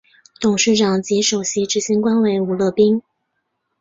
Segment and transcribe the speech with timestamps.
[0.39, 3.03] 董事长及首席执行官为吴乐斌。